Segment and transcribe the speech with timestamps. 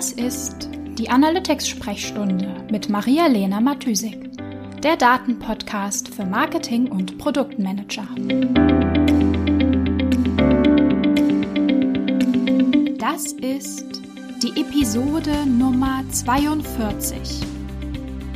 [0.00, 4.30] Das ist die Analytics-Sprechstunde mit Maria-Lena Matysik,
[4.82, 8.06] der Datenpodcast für Marketing und Produktmanager.
[12.96, 14.00] Das ist
[14.42, 17.42] die Episode Nummer 42.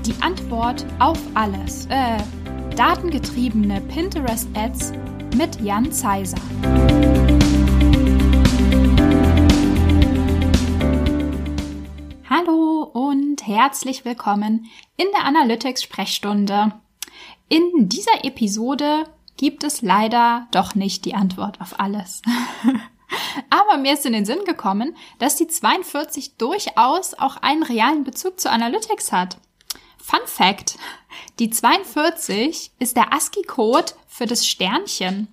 [0.05, 1.87] Die Antwort auf alles.
[1.87, 2.19] Äh,
[2.77, 4.93] datengetriebene Pinterest-Ads
[5.39, 6.37] mit Jan Zeiser.
[13.55, 16.73] Herzlich willkommen in der Analytics-Sprechstunde.
[17.49, 19.05] In dieser Episode
[19.37, 22.21] gibt es leider doch nicht die Antwort auf alles.
[23.51, 28.41] Aber mir ist in den Sinn gekommen, dass die 42 durchaus auch einen realen Bezug
[28.41, 29.39] zu Analytics hat.
[29.99, 30.77] Fun Fact.
[31.39, 35.29] Die 42 ist der ASCII-Code für das Sternchen.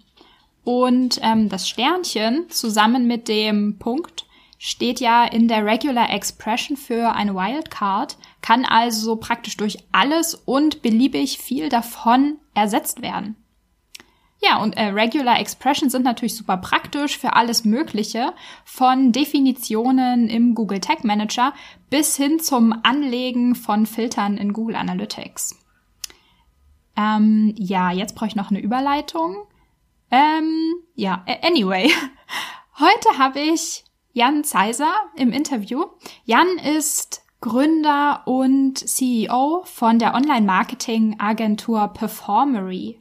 [0.63, 4.27] Und ähm, das Sternchen zusammen mit dem Punkt
[4.63, 10.83] steht ja in der Regular Expression für eine Wildcard, kann also praktisch durch alles und
[10.83, 13.35] beliebig viel davon ersetzt werden.
[14.39, 20.53] Ja, und äh, Regular Expressions sind natürlich super praktisch für alles Mögliche, von Definitionen im
[20.53, 21.53] Google Tag Manager
[21.89, 25.59] bis hin zum Anlegen von Filtern in Google Analytics.
[26.95, 29.37] Ähm, ja, jetzt brauche ich noch eine Überleitung.
[30.11, 31.91] Ähm, ja, anyway.
[32.79, 35.85] Heute habe ich Jan Zeiser im Interview.
[36.25, 42.99] Jan ist Gründer und CEO von der Online-Marketing-Agentur Performery.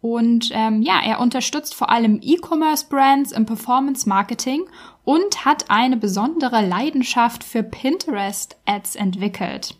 [0.00, 4.64] Und ähm, ja, er unterstützt vor allem E-Commerce-Brands im Performance-Marketing
[5.04, 9.76] und hat eine besondere Leidenschaft für Pinterest-Ads entwickelt.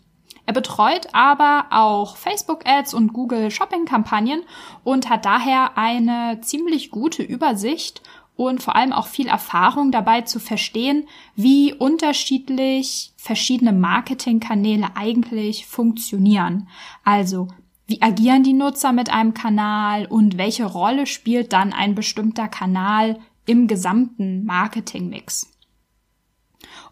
[0.48, 4.44] Er betreut aber auch Facebook-Ads und Google Shopping-Kampagnen
[4.82, 8.02] und hat daher eine ziemlich gute Übersicht
[8.38, 16.68] und vor allem auch viel Erfahrung dabei zu verstehen, wie unterschiedlich verschiedene Marketingkanäle eigentlich funktionieren.
[17.02, 17.48] Also
[17.88, 23.18] wie agieren die Nutzer mit einem Kanal und welche Rolle spielt dann ein bestimmter Kanal
[23.44, 25.57] im gesamten Marketingmix?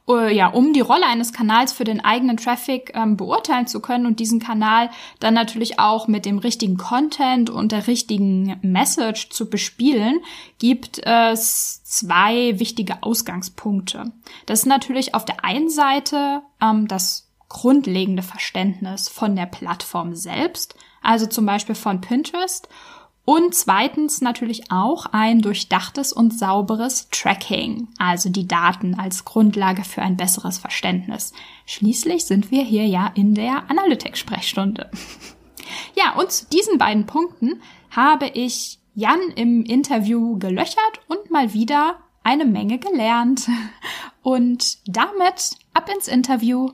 [0.09, 4.07] Äh, ja, um die Rolle eines Kanals für den eigenen Traffic ähm, beurteilen zu können
[4.07, 9.51] und diesen Kanal dann natürlich auch mit dem richtigen Content und der richtigen Message zu
[9.51, 10.21] bespielen,
[10.59, 14.13] gibt es zwei wichtige Ausgangspunkte.
[14.47, 20.77] Das ist natürlich auf der einen Seite ähm, das grundlegende Verständnis von der Plattform selbst,
[21.03, 22.69] also zum Beispiel von Pinterest
[23.27, 30.01] und zweitens natürlich auch ein durchdachtes und sauberes Tracking, also die Daten als Grundlage für
[30.01, 31.33] ein besseres Verständnis.
[31.67, 34.93] Schließlich sind wir hier ja in der Analytics-Sprechstunde.
[35.97, 37.61] ja, und zu diesen beiden Punkten
[37.91, 43.49] habe ich Jan im Interview gelöchert und mal wieder eine Menge gelernt.
[44.23, 46.71] Und damit ab ins Interview.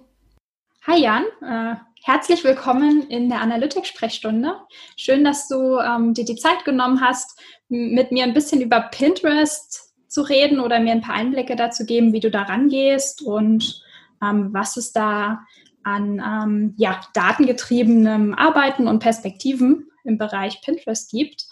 [0.86, 4.56] Hi Jan, äh, Herzlich willkommen in der Analytics-Sprechstunde.
[4.96, 9.94] Schön, dass du ähm, dir die Zeit genommen hast, mit mir ein bisschen über Pinterest
[10.08, 13.84] zu reden oder mir ein paar Einblicke dazu geben, wie du da rangehst und
[14.20, 15.42] ähm, was es da
[15.84, 21.44] an ähm, ja, datengetriebenem Arbeiten und Perspektiven im Bereich Pinterest gibt.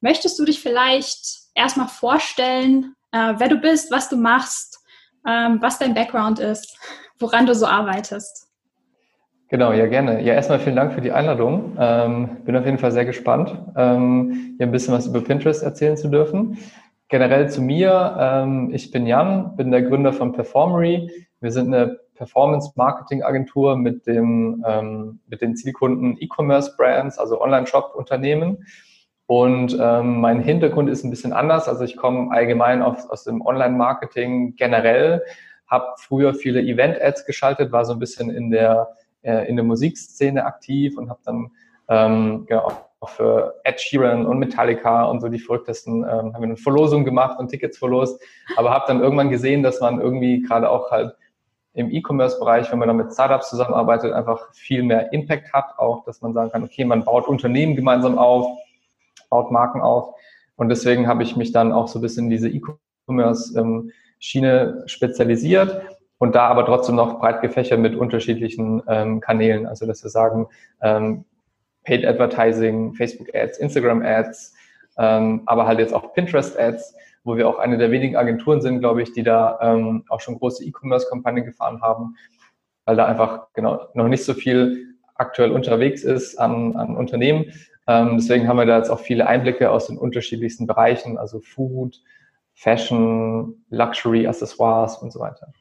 [0.00, 4.78] Möchtest du dich vielleicht erstmal vorstellen, äh, wer du bist, was du machst,
[5.26, 6.78] ähm, was dein Background ist,
[7.18, 8.45] woran du so arbeitest?
[9.48, 10.22] Genau, ja gerne.
[10.22, 11.76] Ja, erstmal vielen Dank für die Einladung.
[11.78, 15.96] Ähm, bin auf jeden Fall sehr gespannt, ähm, hier ein bisschen was über Pinterest erzählen
[15.96, 16.58] zu dürfen.
[17.08, 21.08] Generell zu mir, ähm, ich bin Jan, bin der Gründer von Performery.
[21.40, 28.66] Wir sind eine Performance-Marketing-Agentur mit dem ähm, mit den Zielkunden E-Commerce-Brands, also Online-Shop-Unternehmen.
[29.26, 31.68] Und ähm, mein Hintergrund ist ein bisschen anders.
[31.68, 35.22] Also ich komme allgemein aus, aus dem Online-Marketing generell,
[35.68, 38.88] habe früher viele Event-Ads geschaltet, war so ein bisschen in der
[39.26, 41.50] äh, in der Musikszene aktiv und habe dann
[41.88, 42.70] ähm, genau,
[43.00, 47.04] auch für Ed Sheeran und Metallica und so die verrücktesten, ähm, haben wir eine Verlosung
[47.04, 48.20] gemacht und Tickets verlost,
[48.56, 51.14] aber habe dann irgendwann gesehen, dass man irgendwie gerade auch halt
[51.74, 56.22] im E-Commerce-Bereich, wenn man dann mit Startups zusammenarbeitet, einfach viel mehr Impact hat, auch dass
[56.22, 58.46] man sagen kann, okay, man baut Unternehmen gemeinsam auf,
[59.28, 60.14] baut Marken auf.
[60.56, 63.90] Und deswegen habe ich mich dann auch so ein bisschen in diese E-Commerce-Schiene
[64.80, 69.66] ähm, spezialisiert und da aber trotzdem noch breit gefächert mit unterschiedlichen ähm, Kanälen.
[69.66, 70.48] Also dass wir sagen,
[70.80, 71.24] ähm,
[71.84, 74.54] Paid Advertising, Facebook Ads, Instagram Ads,
[74.98, 78.80] ähm, aber halt jetzt auch Pinterest Ads, wo wir auch eine der wenigen Agenturen sind,
[78.80, 82.16] glaube ich, die da ähm, auch schon große E-Commerce-Kampagnen gefahren haben,
[82.84, 87.52] weil da einfach genau noch nicht so viel aktuell unterwegs ist an, an Unternehmen.
[87.86, 92.00] Ähm, deswegen haben wir da jetzt auch viele Einblicke aus den unterschiedlichsten Bereichen, also Food,
[92.54, 95.52] Fashion, Luxury, Accessoires und so weiter.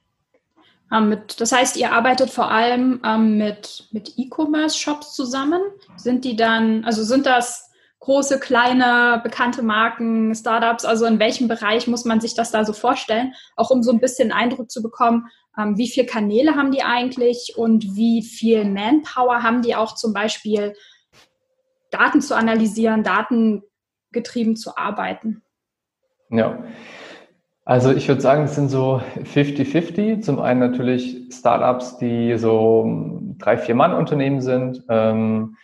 [0.92, 5.62] Ähm, mit, das heißt, ihr arbeitet vor allem ähm, mit, mit E-Commerce-Shops zusammen.
[5.98, 10.86] Sind die dann, also sind das große, kleine, bekannte Marken, Startups?
[10.86, 13.34] Also in welchem Bereich muss man sich das da so vorstellen?
[13.56, 15.28] Auch um so ein bisschen Eindruck zu bekommen,
[15.58, 20.14] ähm, wie viele Kanäle haben die eigentlich und wie viel Manpower haben die auch zum
[20.14, 20.74] Beispiel
[21.92, 25.42] Daten zu analysieren, datengetrieben zu arbeiten?
[26.30, 26.64] Ja,
[27.66, 30.22] also ich würde sagen, es sind so 50-50.
[30.22, 32.88] Zum einen natürlich Startups, die so
[33.40, 35.58] drei, vier Mann Unternehmen sind, ähm,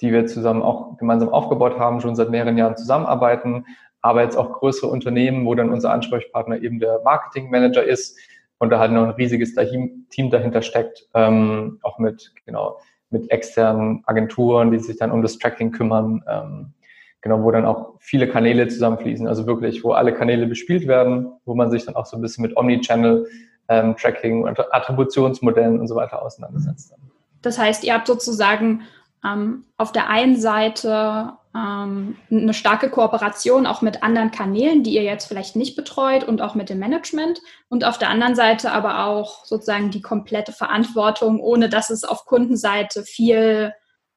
[0.00, 3.66] die wir zusammen auch gemeinsam aufgebaut haben, schon seit mehreren Jahren zusammenarbeiten,
[4.00, 8.18] aber jetzt auch größere Unternehmen, wo dann unser Ansprechpartner eben der Marketing Manager ist
[8.58, 12.78] und da halt noch ein riesiges Team dahinter steckt, ähm, auch mit genau
[13.10, 16.22] mit externen Agenturen, die sich dann um das Tracking kümmern.
[16.28, 16.72] Ähm,
[17.20, 21.54] genau, wo dann auch viele Kanäle zusammenfließen, also wirklich, wo alle Kanäle bespielt werden, wo
[21.54, 23.26] man sich dann auch so ein bisschen mit Omnichannel
[23.68, 26.94] ähm, Tracking und Attributionsmodellen und so weiter auseinandersetzt.
[27.42, 28.82] Das heißt, ihr habt sozusagen
[29.24, 35.02] ähm, auf der einen Seite ähm, eine starke Kooperation auch mit anderen Kanälen, die ihr
[35.02, 39.06] jetzt vielleicht nicht betreut und auch mit dem Management und auf der anderen Seite aber
[39.06, 43.72] auch sozusagen die komplette Verantwortung, ohne dass es auf Kundenseite viel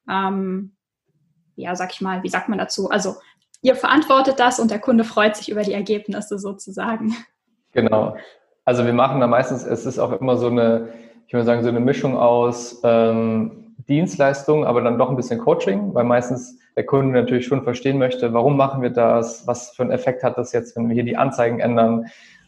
[0.10, 0.76] ähm,
[1.56, 2.90] ja, sag ich mal, wie sagt man dazu?
[2.90, 3.16] Also
[3.62, 7.16] ihr verantwortet das und der Kunde freut sich über die Ergebnisse sozusagen.
[7.72, 8.16] Genau.
[8.66, 10.90] Also wir machen da meistens, es ist auch immer so eine,
[11.28, 15.94] ich würde sagen, so eine Mischung aus ähm, Dienstleistung, aber dann doch ein bisschen Coaching,
[15.94, 19.92] weil meistens der Kunde natürlich schon verstehen möchte, warum machen wir das, was für einen
[19.92, 22.06] Effekt hat das jetzt, wenn wir hier die Anzeigen ändern.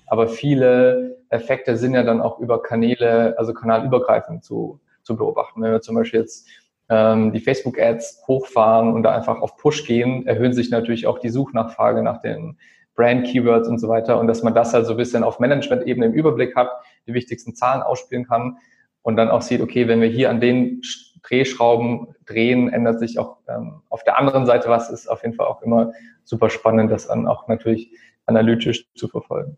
[0.07, 5.61] Aber viele Effekte sind ja dann auch über Kanäle, also kanalübergreifend zu, zu beobachten.
[5.61, 6.47] Wenn wir zum Beispiel jetzt
[6.89, 11.29] ähm, die Facebook-Ads hochfahren und da einfach auf Push gehen, erhöhen sich natürlich auch die
[11.29, 12.57] Suchnachfrage nach den
[12.95, 14.19] Brand-Keywords und so weiter.
[14.19, 16.69] Und dass man das halt so ein bisschen auf Management-Ebene im Überblick hat,
[17.07, 18.57] die wichtigsten Zahlen ausspielen kann
[19.01, 20.81] und dann auch sieht, okay, wenn wir hier an den
[21.23, 25.47] Drehschrauben drehen, ändert sich auch ähm, auf der anderen Seite was, ist auf jeden Fall
[25.47, 25.91] auch immer
[26.23, 27.91] super spannend, das dann auch natürlich
[28.25, 29.57] analytisch zu verfolgen.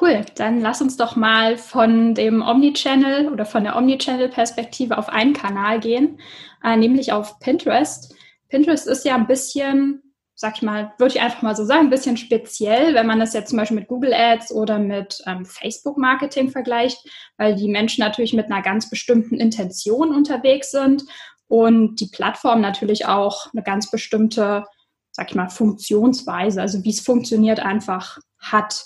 [0.00, 5.32] Cool, dann lass uns doch mal von dem Omnichannel oder von der Omnichannel-Perspektive auf einen
[5.32, 6.20] Kanal gehen,
[6.62, 8.14] äh, nämlich auf Pinterest.
[8.48, 10.02] Pinterest ist ja ein bisschen,
[10.36, 13.32] sag ich mal, würde ich einfach mal so sagen, ein bisschen speziell, wenn man das
[13.32, 16.98] jetzt zum Beispiel mit Google Ads oder mit ähm, Facebook-Marketing vergleicht,
[17.36, 21.02] weil die Menschen natürlich mit einer ganz bestimmten Intention unterwegs sind
[21.48, 24.64] und die Plattform natürlich auch eine ganz bestimmte,
[25.10, 28.84] sag ich mal, Funktionsweise, also wie es funktioniert, einfach hat.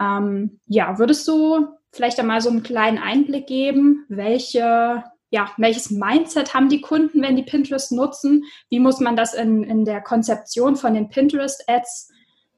[0.00, 6.54] Ähm, ja, würdest du vielleicht einmal so einen kleinen Einblick geben, welche, ja, welches Mindset
[6.54, 8.44] haben die Kunden, wenn die Pinterest nutzen?
[8.70, 12.10] Wie muss man das in, in der Konzeption von den Pinterest-Ads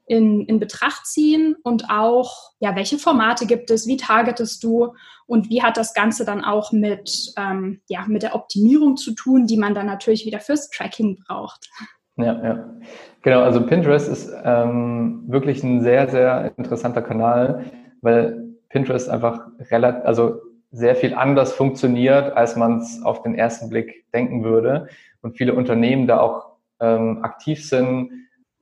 [0.07, 1.57] in, in Betracht ziehen?
[1.63, 3.87] Und auch, ja, welche Formate gibt es?
[3.87, 4.95] Wie targetest du?
[5.27, 9.47] Und wie hat das Ganze dann auch mit, ähm, ja, mit der Optimierung zu tun,
[9.47, 11.71] die man dann natürlich wieder fürs Tracking braucht?
[12.16, 12.75] Ja, ja.
[13.22, 17.64] Genau, also Pinterest ist ähm, wirklich ein sehr, sehr interessanter Kanal,
[18.02, 20.40] weil Pinterest einfach relativ, also
[20.70, 24.88] sehr viel anders funktioniert, als man es auf den ersten Blick denken würde.
[25.22, 28.11] Und viele Unternehmen da auch ähm, aktiv sind,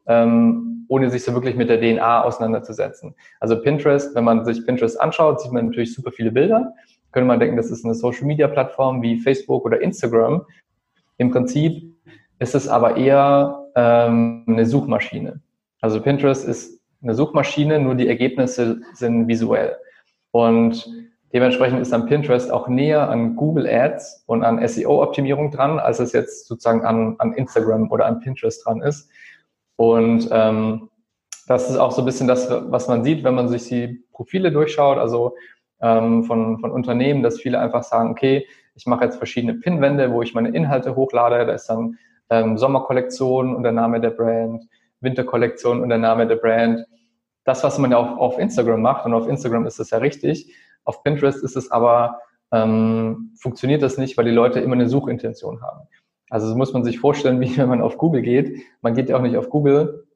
[0.07, 3.15] ähm, ohne sich so wirklich mit der DNA auseinanderzusetzen.
[3.41, 6.75] Also Pinterest, wenn man sich Pinterest anschaut, sieht man natürlich super viele Bilder.
[7.13, 10.45] Könnte man denken, das ist eine Social-Media-Plattform wie Facebook oder Instagram.
[11.19, 11.92] Im Prinzip
[12.39, 15.41] ist es aber eher ähm, eine Suchmaschine.
[15.81, 19.77] Also Pinterest ist eine Suchmaschine, nur die Ergebnisse sind visuell.
[20.31, 20.87] Und
[21.33, 26.13] dementsprechend ist dann Pinterest auch näher an Google Ads und an SEO-Optimierung dran, als es
[26.13, 29.11] jetzt sozusagen an, an Instagram oder an Pinterest dran ist.
[29.77, 30.89] Und ähm,
[31.49, 34.53] das ist auch so ein bisschen das, was man sieht, wenn man sich die Profile
[34.53, 35.35] durchschaut, also
[35.81, 40.23] ähm, von, von Unternehmen, dass viele einfach sagen, okay, ich mache jetzt verschiedene Pinwände, wo
[40.23, 41.99] ich meine Inhalte hochlade, da ist dann
[42.33, 44.65] ähm, Sommerkollektion und der Name der Brand,
[45.01, 46.87] Winterkollektion und der Name der Brand.
[47.45, 50.55] Das, was man ja auch auf Instagram macht, und auf Instagram ist das ja richtig,
[50.85, 52.21] auf Pinterest ist es aber,
[52.53, 55.87] ähm, funktioniert das nicht, weil die Leute immer eine Suchintention haben.
[56.31, 58.57] Also so muss man sich vorstellen, wie wenn man auf Google geht.
[58.81, 60.07] Man geht ja auch nicht auf Google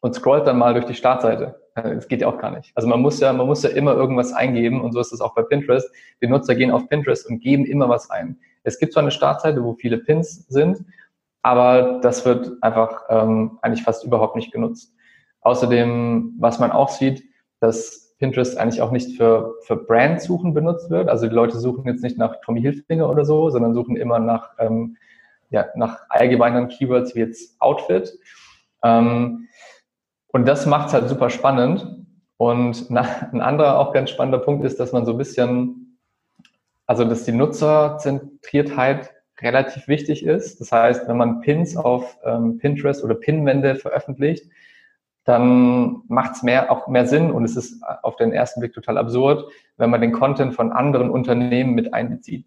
[0.00, 1.62] und scrollt dann mal durch die Startseite.
[1.74, 2.72] Äh, das geht ja auch gar nicht.
[2.74, 5.34] Also man muss ja, man muss ja immer irgendwas eingeben und so ist es auch
[5.34, 5.90] bei Pinterest.
[6.20, 8.38] Die Nutzer gehen auf Pinterest und geben immer was ein.
[8.62, 10.84] Es gibt zwar eine Startseite, wo viele Pins sind,
[11.46, 14.92] aber das wird einfach ähm, eigentlich fast überhaupt nicht genutzt.
[15.42, 17.22] Außerdem, was man auch sieht,
[17.60, 21.08] dass Pinterest eigentlich auch nicht für, für Brandsuchen benutzt wird.
[21.08, 24.54] Also die Leute suchen jetzt nicht nach Tommy Hilfiger oder so, sondern suchen immer nach,
[24.58, 24.96] ähm,
[25.50, 28.18] ja, nach allgemeinen Keywords wie jetzt Outfit.
[28.82, 29.46] Ähm,
[30.32, 31.86] und das macht es halt super spannend.
[32.38, 35.96] Und ein anderer auch ganz spannender Punkt ist, dass man so ein bisschen,
[36.86, 40.60] also dass die Nutzerzentriertheit relativ wichtig ist.
[40.60, 44.48] Das heißt, wenn man Pins auf ähm, Pinterest oder Pinwände veröffentlicht,
[45.24, 48.96] dann macht es mehr, auch mehr Sinn und es ist auf den ersten Blick total
[48.96, 52.46] absurd, wenn man den Content von anderen Unternehmen mit einbezieht.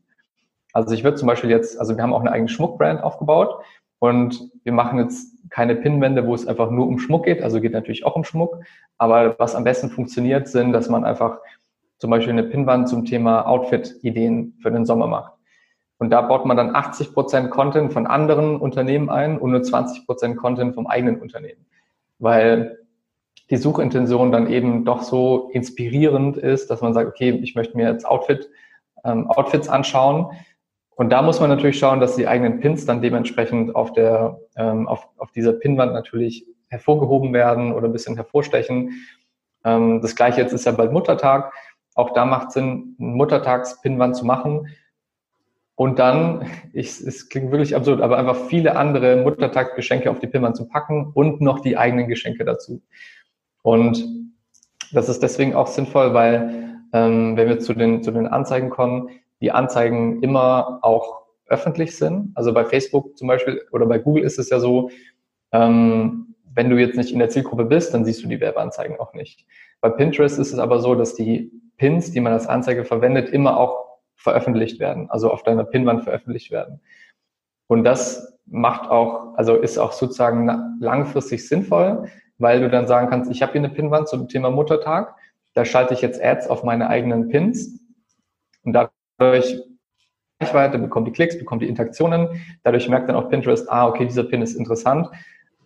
[0.72, 3.64] Also ich würde zum Beispiel jetzt, also wir haben auch eine eigene Schmuckbrand aufgebaut
[4.00, 7.74] und wir machen jetzt keine Pinwände, wo es einfach nur um Schmuck geht, also geht
[7.74, 8.62] natürlich auch um Schmuck,
[8.98, 11.40] aber was am besten funktioniert, sind, dass man einfach
[11.98, 15.34] zum Beispiel eine Pinwand zum Thema Outfit-Ideen für den Sommer macht.
[16.00, 20.06] Und da baut man dann 80 Prozent Content von anderen Unternehmen ein und nur 20
[20.06, 21.66] Prozent Content vom eigenen Unternehmen
[22.20, 22.78] weil
[23.50, 27.90] die Suchintention dann eben doch so inspirierend ist, dass man sagt, okay, ich möchte mir
[27.90, 28.50] jetzt Outfit,
[29.04, 30.32] ähm, Outfits anschauen.
[30.92, 34.88] Und da muss man natürlich schauen, dass die eigenen Pins dann dementsprechend auf der, ähm,
[34.88, 38.92] auf, auf dieser Pinwand natürlich hervorgehoben werden oder ein bisschen hervorstechen.
[39.64, 41.54] Ähm, das gleiche jetzt ist ja bald Muttertag.
[41.96, 44.68] Auch da macht Sinn, einen Muttertags-Pinwand zu machen,
[45.80, 50.54] und dann, ich, es klingt wirklich absurd, aber einfach viele andere Muttertaggeschenke auf die Pimmern
[50.54, 52.82] zu packen und noch die eigenen Geschenke dazu.
[53.62, 54.06] Und
[54.92, 59.08] das ist deswegen auch sinnvoll, weil ähm, wenn wir zu den, zu den Anzeigen kommen,
[59.40, 62.34] die Anzeigen immer auch öffentlich sind.
[62.36, 64.92] Also bei Facebook zum Beispiel oder bei Google ist es ja so,
[65.54, 69.14] ähm, wenn du jetzt nicht in der Zielgruppe bist, dann siehst du die Werbeanzeigen auch
[69.14, 69.46] nicht.
[69.80, 73.58] Bei Pinterest ist es aber so, dass die Pins, die man als Anzeige verwendet, immer
[73.58, 73.89] auch
[74.20, 76.82] veröffentlicht werden, also auf deiner Pinnwand veröffentlicht werden.
[77.68, 83.32] Und das macht auch, also ist auch sozusagen langfristig sinnvoll, weil du dann sagen kannst,
[83.32, 85.16] ich habe hier eine Pinnwand zum Thema Muttertag,
[85.54, 87.80] da schalte ich jetzt Ads auf meine eigenen Pins
[88.64, 89.58] und dadurch
[90.42, 92.42] Reichweite, bekommt die Klicks, bekommt die Interaktionen.
[92.64, 95.10] Dadurch merkt dann auch Pinterest, ah, okay, dieser Pin ist interessant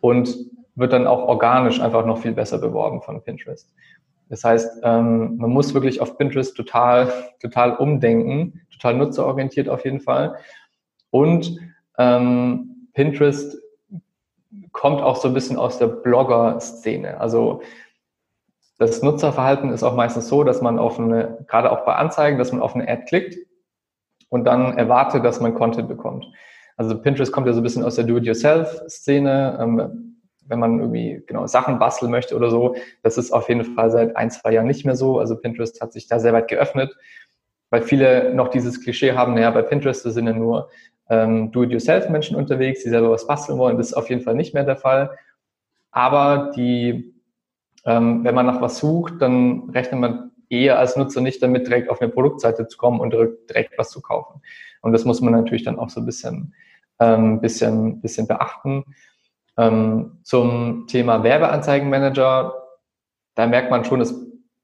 [0.01, 0.35] und
[0.75, 3.71] wird dann auch organisch einfach noch viel besser beworben von Pinterest.
[4.29, 9.99] Das heißt, ähm, man muss wirklich auf Pinterest total, total umdenken, total nutzerorientiert auf jeden
[9.99, 10.37] Fall.
[11.11, 11.57] Und
[11.97, 13.57] ähm, Pinterest
[14.71, 17.19] kommt auch so ein bisschen aus der Blogger-Szene.
[17.19, 17.61] Also
[18.79, 22.51] das Nutzerverhalten ist auch meistens so, dass man auf eine, gerade auch bei Anzeigen, dass
[22.51, 23.37] man auf eine Ad klickt
[24.29, 26.25] und dann erwartet, dass man Content bekommt.
[26.75, 29.59] Also Pinterest kommt ja so ein bisschen aus der Do-it-yourself-Szene.
[29.61, 30.12] Ähm,
[30.47, 32.75] wenn man irgendwie genau Sachen basteln möchte oder so.
[33.01, 35.19] Das ist auf jeden Fall seit ein, zwei Jahren nicht mehr so.
[35.19, 36.95] Also Pinterest hat sich da sehr weit geöffnet,
[37.69, 40.69] weil viele noch dieses Klischee haben, naja, bei Pinterest sind ja nur
[41.09, 43.77] ähm, Do-it-yourself-Menschen unterwegs, die selber was basteln wollen.
[43.77, 45.17] Das ist auf jeden Fall nicht mehr der Fall.
[45.91, 47.13] Aber die,
[47.85, 51.89] ähm, wenn man nach was sucht, dann rechnet man eher als Nutzer nicht damit, direkt
[51.89, 53.11] auf eine Produktseite zu kommen und
[53.49, 54.41] direkt was zu kaufen.
[54.81, 56.53] Und das muss man natürlich dann auch so ein bisschen,
[56.99, 58.83] ähm, bisschen, bisschen beachten.
[59.57, 62.53] Ähm, zum Thema Werbeanzeigenmanager,
[63.35, 64.15] da merkt man schon, dass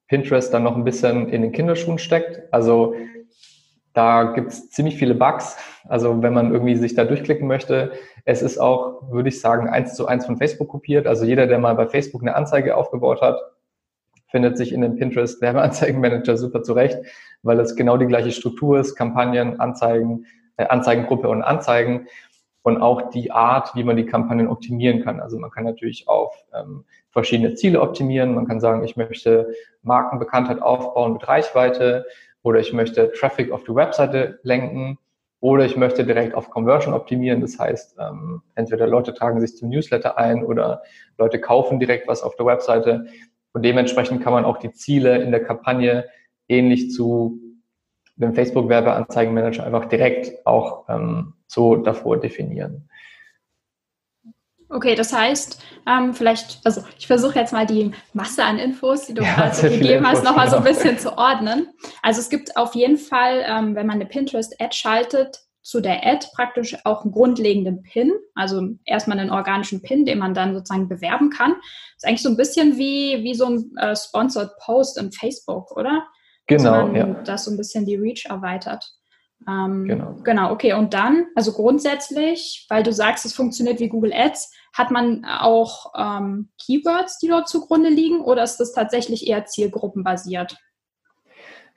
[0.08, 2.52] Pinterest dann noch ein bisschen in den Kinderschuhen steckt.
[2.52, 2.94] Also
[3.92, 5.56] da gibt es ziemlich viele Bugs.
[5.88, 7.92] Also wenn man irgendwie sich da durchklicken möchte,
[8.24, 11.06] es ist auch, würde ich sagen, eins zu eins von Facebook kopiert.
[11.06, 13.40] Also jeder, der mal bei Facebook eine Anzeige aufgebaut hat,
[14.30, 16.98] findet sich in dem Pinterest Werbeanzeigenmanager super zurecht,
[17.42, 22.06] weil es genau die gleiche Struktur ist, Kampagnen, Anzeigen, äh, Anzeigengruppe und Anzeigen
[22.62, 25.20] und auch die Art, wie man die Kampagnen optimieren kann.
[25.20, 28.34] Also man kann natürlich auf ähm, verschiedene Ziele optimieren.
[28.34, 32.06] Man kann sagen, ich möchte Markenbekanntheit aufbauen mit Reichweite
[32.42, 34.98] oder ich möchte Traffic auf die Webseite lenken
[35.40, 37.40] oder ich möchte direkt auf Conversion optimieren.
[37.40, 40.82] Das heißt, ähm, entweder Leute tragen sich zum Newsletter ein oder
[41.16, 43.06] Leute kaufen direkt was auf der Webseite.
[43.52, 46.08] Und dementsprechend kann man auch die Ziele in der Kampagne
[46.46, 47.40] ähnlich zu
[48.16, 52.88] dem Facebook-Werbeanzeigenmanager einfach direkt auch ähm, so davor definieren.
[54.68, 59.14] Okay, das heißt, ähm, vielleicht, also ich versuche jetzt mal die Masse an Infos, die
[59.14, 60.76] du ja, gerade gegeben hast, nochmal so ein genau.
[60.76, 61.68] bisschen zu ordnen.
[62.02, 66.26] Also es gibt auf jeden Fall, ähm, wenn man eine Pinterest-Ad schaltet, zu der Ad
[66.34, 71.30] praktisch auch einen grundlegenden Pin, also erstmal einen organischen Pin, den man dann sozusagen bewerben
[71.30, 71.52] kann.
[71.52, 75.76] Das ist eigentlich so ein bisschen wie, wie so ein äh, Sponsored Post in Facebook,
[75.76, 76.06] oder?
[76.46, 77.22] Genau, dass man ja.
[77.24, 78.88] das so ein bisschen die Reach erweitert.
[79.48, 80.16] Ähm, genau.
[80.22, 80.74] Genau, okay.
[80.74, 85.92] Und dann, also grundsätzlich, weil du sagst, es funktioniert wie Google Ads, hat man auch
[85.98, 90.56] ähm, Keywords, die dort zugrunde liegen, oder ist das tatsächlich eher zielgruppenbasiert?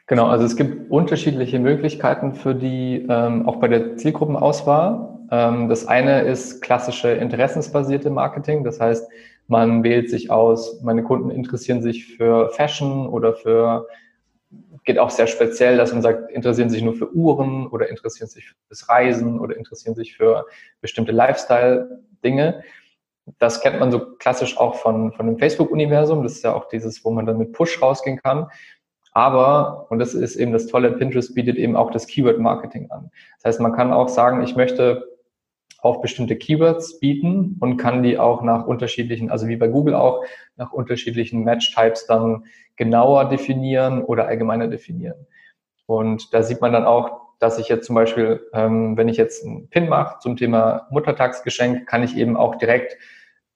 [0.08, 5.20] Genau, also es gibt unterschiedliche Möglichkeiten für die, ähm, auch bei der Zielgruppenauswahl.
[5.32, 8.64] Ähm, das eine ist klassische interessensbasierte Marketing.
[8.64, 9.08] Das heißt,
[9.48, 13.88] man wählt sich aus, meine Kunden interessieren sich für Fashion oder für
[14.84, 18.54] geht auch sehr speziell, dass man sagt, interessieren sich nur für Uhren oder interessieren sich
[18.68, 20.46] fürs Reisen oder interessieren sich für
[20.82, 22.64] bestimmte Lifestyle-Dinge.
[23.40, 26.24] das kennt man so klassisch auch von, von dem Facebook-Universum.
[26.24, 28.50] Das ist ja auch dieses, wo man dann mit Push rausgehen kann.
[29.14, 33.12] Aber, und das ist eben das Tolle, Pinterest bietet eben auch das Keyword-Marketing an.
[33.38, 35.13] Das heißt, man kann auch sagen, ich möchte
[35.84, 40.24] auf bestimmte Keywords bieten und kann die auch nach unterschiedlichen, also wie bei Google auch,
[40.56, 42.46] nach unterschiedlichen Match-Types dann
[42.78, 45.28] genauer definieren oder allgemeiner definieren.
[45.86, 49.46] Und da sieht man dann auch, dass ich jetzt zum Beispiel, ähm, wenn ich jetzt
[49.46, 52.98] einen Pin mache zum Thema Muttertagsgeschenk, kann ich eben auch direkt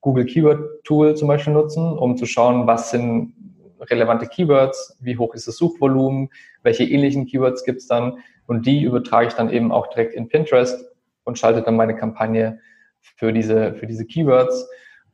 [0.02, 3.34] Google Keyword Tool zum Beispiel nutzen, um zu schauen, was sind
[3.80, 6.30] relevante Keywords, wie hoch ist das Suchvolumen,
[6.62, 8.18] welche ähnlichen Keywords gibt es dann
[8.48, 10.92] und die übertrage ich dann eben auch direkt in Pinterest
[11.28, 12.60] und schalte dann meine Kampagne
[13.02, 14.68] für diese, für diese Keywords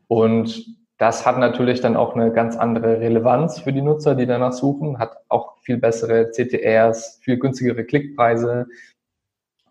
[0.08, 0.66] und
[0.98, 5.00] das hat natürlich dann auch eine ganz andere Relevanz für die Nutzer, die danach suchen,
[5.00, 8.68] hat auch viel bessere CTRs, viel günstigere Klickpreise.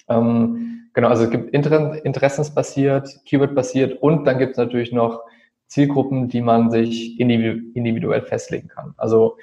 [0.09, 5.23] Ähm, genau, also es gibt Inter interessensbasiert, Keyword-basiert und dann gibt es natürlich noch
[5.69, 8.93] Zielgruppen, die man sich individuell festlegen kann.
[8.99, 9.39] Also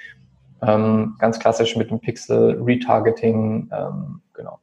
[0.62, 4.60] ähm, ganz klassisch mit dem Pixel Retargeting, ähm, genau.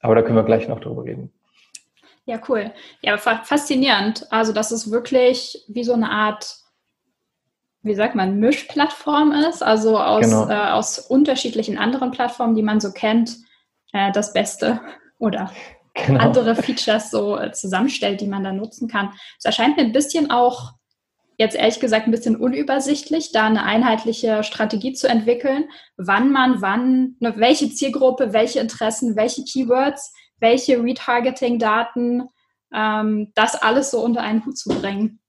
[0.00, 1.32] Aber da können wir gleich noch drüber reden.
[2.24, 2.72] Ja, cool.
[3.00, 4.26] Ja, faszinierend.
[4.30, 6.56] Also, dass es wirklich wie so eine Art,
[7.82, 10.48] wie sagt man, Mischplattform ist, also aus, genau.
[10.48, 13.36] äh, aus unterschiedlichen anderen Plattformen, die man so kennt,
[13.92, 14.80] äh, das Beste
[15.18, 15.50] oder
[15.94, 16.20] genau.
[16.20, 19.12] andere Features so äh, zusammenstellt, die man dann nutzen kann.
[19.38, 20.74] Es erscheint mir ein bisschen auch
[21.38, 25.64] jetzt ehrlich gesagt ein bisschen unübersichtlich, da eine einheitliche Strategie zu entwickeln,
[25.96, 30.12] wann man wann, ne, welche Zielgruppe, welche Interessen, welche Keywords
[30.42, 32.28] welche Retargeting-Daten,
[32.74, 35.20] ähm, das alles so unter einen Hut zu bringen.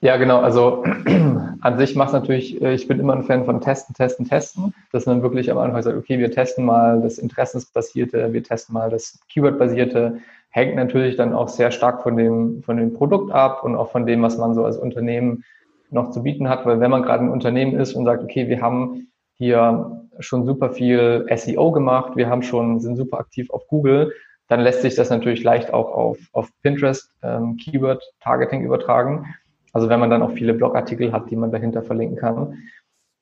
[0.00, 0.40] Ja, genau.
[0.40, 0.84] Also
[1.60, 4.74] an sich macht es natürlich, äh, ich bin immer ein Fan von Testen, Testen, Testen,
[4.92, 8.90] dass man wirklich am Anfang sagt, okay, wir testen mal das Interessensbasierte, wir testen mal
[8.90, 10.18] das Keyword-basierte,
[10.50, 14.06] hängt natürlich dann auch sehr stark von dem, von dem Produkt ab und auch von
[14.06, 15.44] dem, was man so als Unternehmen
[15.90, 18.60] noch zu bieten hat, weil wenn man gerade ein Unternehmen ist und sagt, okay, wir
[18.60, 24.12] haben hier schon super viel SEO gemacht, wir haben schon, sind super aktiv auf Google,
[24.48, 29.34] dann lässt sich das natürlich leicht auch auf, auf Pinterest ähm, Keyword Targeting übertragen.
[29.72, 32.58] Also wenn man dann auch viele Blogartikel hat, die man dahinter verlinken kann.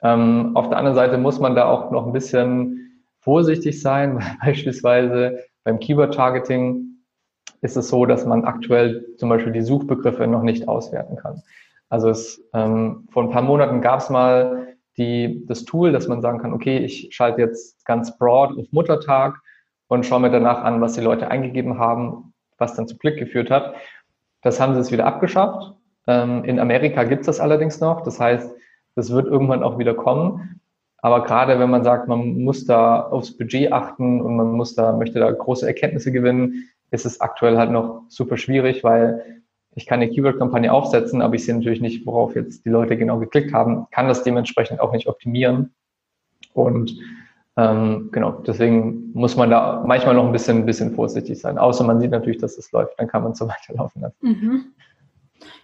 [0.02, 4.24] Ähm, auf der anderen Seite muss man da auch noch ein bisschen vorsichtig sein, weil
[4.44, 6.98] beispielsweise beim Keyword Targeting
[7.62, 11.42] ist es so, dass man aktuell zum Beispiel die Suchbegriffe noch nicht auswerten kann.
[11.88, 16.22] Also es, ähm, vor ein paar Monaten gab es mal die, das Tool, dass man
[16.22, 19.40] sagen kann, okay, ich schalte jetzt ganz broad auf Muttertag
[19.88, 23.50] und schaue mir danach an, was die Leute eingegeben haben, was dann zu Klick geführt
[23.50, 23.74] hat.
[24.42, 25.74] Das haben sie jetzt wieder abgeschafft.
[26.06, 28.02] Ähm, in Amerika gibt es das allerdings noch.
[28.02, 28.50] Das heißt,
[28.94, 30.60] das wird irgendwann auch wieder kommen.
[30.98, 34.92] Aber gerade wenn man sagt, man muss da aufs Budget achten und man muss da,
[34.92, 39.42] möchte da große Erkenntnisse gewinnen, ist es aktuell halt noch super schwierig, weil
[39.74, 43.18] ich kann eine Keyword-Kampagne aufsetzen, aber ich sehe natürlich nicht, worauf jetzt die Leute genau
[43.18, 45.74] geklickt haben, kann das dementsprechend auch nicht optimieren.
[46.52, 46.96] Und
[47.56, 51.58] ähm, genau, deswegen muss man da manchmal noch ein bisschen, ein bisschen vorsichtig sein.
[51.58, 54.16] Außer man sieht natürlich, dass es läuft, dann kann man so weiterlaufen lassen.
[54.20, 54.64] Mhm.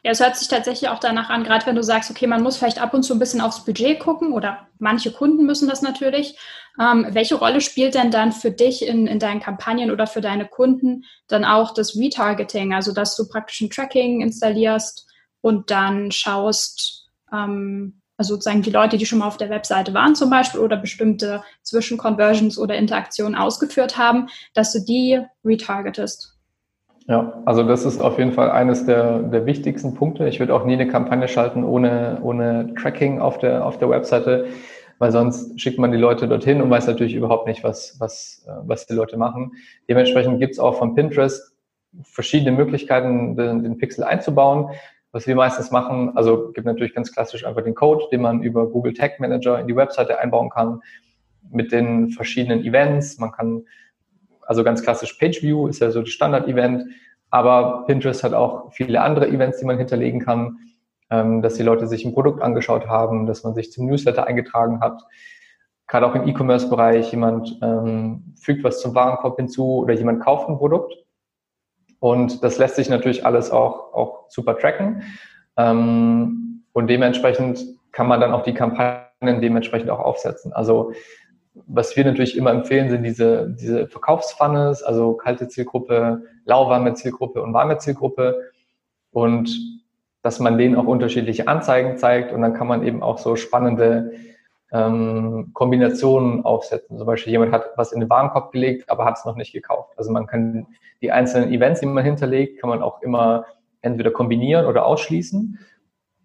[0.03, 2.57] Ja, es hört sich tatsächlich auch danach an, gerade wenn du sagst, okay, man muss
[2.57, 6.37] vielleicht ab und zu ein bisschen aufs Budget gucken oder manche Kunden müssen das natürlich.
[6.79, 10.47] Ähm, welche Rolle spielt denn dann für dich in, in deinen Kampagnen oder für deine
[10.47, 15.07] Kunden dann auch das Retargeting, also dass du praktisch ein Tracking installierst
[15.41, 20.15] und dann schaust, ähm, also sozusagen die Leute, die schon mal auf der Webseite waren
[20.15, 26.37] zum Beispiel oder bestimmte Zwischenconversions oder Interaktionen ausgeführt haben, dass du die retargetest?
[27.07, 30.29] Ja, also das ist auf jeden Fall eines der, der wichtigsten Punkte.
[30.29, 34.47] Ich würde auch nie eine Kampagne schalten ohne, ohne Tracking auf der, auf der Webseite,
[35.01, 38.53] weil sonst schickt man die Leute dorthin und weiß natürlich überhaupt nicht, was, was, äh,
[38.67, 39.53] was die Leute machen.
[39.89, 41.57] Dementsprechend gibt es auch von Pinterest
[42.03, 44.69] verschiedene Möglichkeiten, den, den Pixel einzubauen.
[45.11, 48.69] Was wir meistens machen, also gibt natürlich ganz klassisch einfach den Code, den man über
[48.69, 50.83] Google Tag Manager in die Webseite einbauen kann,
[51.51, 53.19] mit den verschiedenen Events.
[53.19, 53.65] Man kann
[54.43, 56.85] also ganz klassisch Page View ist ja so das Standard-Event,
[57.31, 60.59] aber Pinterest hat auch viele andere Events, die man hinterlegen kann,
[61.11, 64.81] ähm, dass die Leute sich ein Produkt angeschaut haben, dass man sich zum Newsletter eingetragen
[64.81, 65.03] hat.
[65.87, 70.59] Gerade auch im E-Commerce-Bereich, jemand ähm, fügt was zum Warenkorb hinzu oder jemand kauft ein
[70.59, 70.95] Produkt.
[71.99, 75.03] Und das lässt sich natürlich alles auch, auch super tracken.
[75.57, 80.53] Ähm, und dementsprechend kann man dann auch die Kampagnen dementsprechend auch aufsetzen.
[80.53, 80.93] Also
[81.67, 87.53] was wir natürlich immer empfehlen, sind diese, diese Verkaufsfunnels, also kalte Zielgruppe, lauwarme Zielgruppe und
[87.53, 88.51] warme Zielgruppe.
[89.11, 89.80] Und
[90.23, 94.13] dass man denen auch unterschiedliche Anzeigen zeigt und dann kann man eben auch so spannende
[94.73, 96.99] ähm, Kombinationen aufsetzen.
[96.99, 99.93] Zum Beispiel jemand hat was in den Warenkorb gelegt, aber hat es noch nicht gekauft.
[99.97, 100.67] Also man kann
[101.03, 103.47] die einzelnen Events, die man hinterlegt, kann man auch immer
[103.83, 105.59] entweder kombinieren oder ausschließen.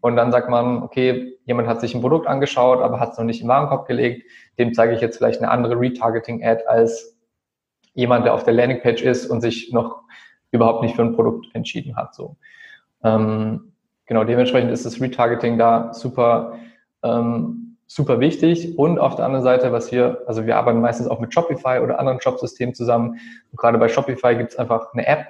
[0.01, 3.25] Und dann sagt man, okay, jemand hat sich ein Produkt angeschaut, aber hat es noch
[3.25, 4.29] nicht im Warenkorb gelegt.
[4.60, 7.17] Dem zeige ich jetzt vielleicht eine andere Retargeting-Ad als
[7.93, 10.01] jemand, der auf der Landingpage ist und sich noch
[10.51, 12.13] überhaupt nicht für ein Produkt entschieden hat.
[12.13, 12.36] So.
[13.03, 13.71] Ähm,
[14.06, 16.60] genau, dementsprechend ist das Retargeting da super,
[17.04, 18.78] ähm, super wichtig.
[18.78, 22.00] Und auf der anderen Seite, was wir, also wir arbeiten meistens auch mit Shopify oder
[22.00, 23.20] anderen Shopsystemen zusammen.
[23.52, 25.28] Und gerade bei Shopify gibt es einfach eine App,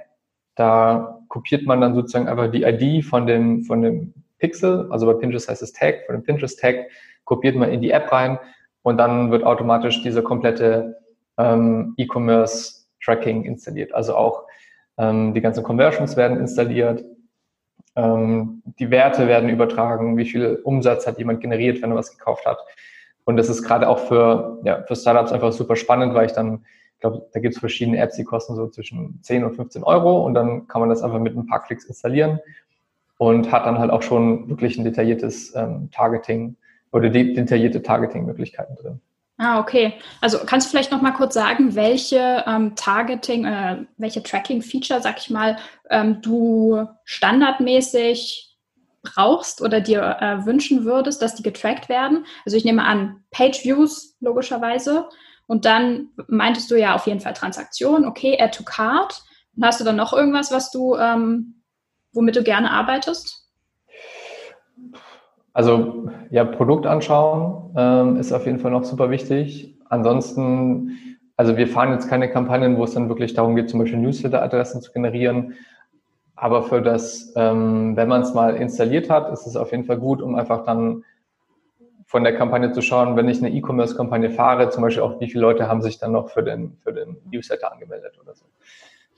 [0.56, 5.14] da kopiert man dann sozusagen einfach die ID von dem, von dem Pixel, also bei
[5.14, 6.88] Pinterest heißt es Tag, von dem Pinterest Tag
[7.26, 8.40] kopiert man in die App rein
[8.84, 10.98] und dann wird automatisch dieser komplette
[11.38, 13.94] ähm, E-Commerce Tracking installiert.
[13.94, 14.46] Also auch
[14.98, 17.04] ähm, die ganzen Conversions werden installiert,
[17.96, 22.46] ähm, die Werte werden übertragen, wie viel Umsatz hat jemand generiert, wenn er was gekauft
[22.46, 22.60] hat.
[23.24, 26.66] Und das ist gerade auch für, ja, für Startups einfach super spannend, weil ich dann,
[26.94, 30.26] ich glaube, da gibt es verschiedene Apps, die kosten so zwischen 10 und 15 Euro
[30.26, 32.40] und dann kann man das einfach mit ein paar Klicks installieren
[33.18, 36.56] und hat dann halt auch schon wirklich ein detailliertes ähm, Targeting
[36.92, 39.02] oder de detaillierte Targeting-Möglichkeiten drin.
[39.38, 40.00] Ah, okay.
[40.22, 45.18] Also kannst du vielleicht noch mal kurz sagen, welche ähm, Targeting, äh, welche Tracking-Feature, sag
[45.20, 45.58] ich mal,
[45.90, 48.58] ähm, du standardmäßig
[49.04, 52.26] brauchst oder dir äh, wünschen würdest, dass die getrackt werden?
[52.46, 55.10] Also ich nehme an, Page-Views logischerweise.
[55.48, 59.22] Und dann meintest du ja auf jeden Fall Transaktion, okay, Add to Card.
[59.56, 61.62] Und hast du dann noch irgendwas, was du, ähm,
[62.14, 63.45] womit du gerne arbeitest?
[65.56, 69.74] Also ja, Produkt anschauen ähm, ist auf jeden Fall noch super wichtig.
[69.88, 74.00] Ansonsten, also wir fahren jetzt keine Kampagnen, wo es dann wirklich darum geht, zum Beispiel
[74.00, 75.54] Newsletter-Adressen zu generieren.
[76.36, 79.98] Aber für das, ähm, wenn man es mal installiert hat, ist es auf jeden Fall
[79.98, 81.06] gut, um einfach dann
[82.06, 85.42] von der Kampagne zu schauen, wenn ich eine E-Commerce-Kampagne fahre, zum Beispiel auch, wie viele
[85.42, 88.44] Leute haben sich dann noch für den, für den Newsletter angemeldet oder so.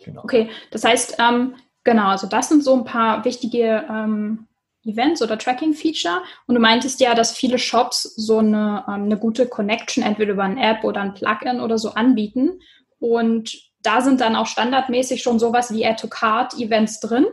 [0.06, 0.24] Genau.
[0.24, 4.46] Okay, das heißt, ähm, genau, also das sind so ein paar wichtige ähm,
[4.88, 6.22] Events oder Tracking-Feature.
[6.48, 10.44] Und du meintest ja, dass viele Shops so eine, ähm, eine gute Connection entweder über
[10.44, 12.60] eine App oder ein Plugin oder so anbieten.
[13.00, 17.28] Und da sind dann auch standardmäßig schon sowas wie Add-to-Card-Events drin.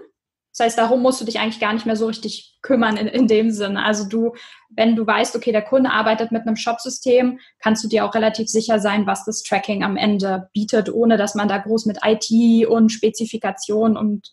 [0.57, 3.27] Das heißt, darum musst du dich eigentlich gar nicht mehr so richtig kümmern in, in
[3.27, 3.85] dem Sinne.
[3.85, 4.35] Also du,
[4.71, 8.49] wenn du weißt, okay, der Kunde arbeitet mit einem Shop-System, kannst du dir auch relativ
[8.49, 12.69] sicher sein, was das Tracking am Ende bietet, ohne dass man da groß mit IT
[12.69, 14.33] und Spezifikation und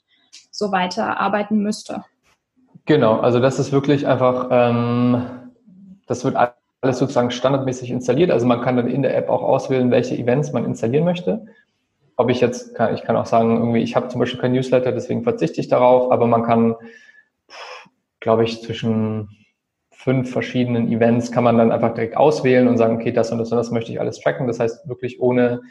[0.52, 2.06] so weiter arbeiten müsste.
[2.86, 5.22] Genau, also das ist wirklich einfach, ähm,
[6.08, 8.32] das wird alles sozusagen standardmäßig installiert.
[8.32, 11.46] Also man kann dann in der App auch auswählen, welche Events man installieren möchte.
[12.18, 14.92] Ob ich jetzt, kann, ich kann auch sagen, irgendwie, ich habe zum Beispiel kein Newsletter,
[14.92, 16.76] deswegen verzichte ich darauf, aber man kann,
[18.20, 19.30] glaube ich, zwischen
[19.92, 23.52] fünf verschiedenen Events kann man dann einfach direkt auswählen und sagen, okay, das und das
[23.52, 24.48] und das möchte ich alles tracken.
[24.48, 25.62] Das heißt, wirklich ohne,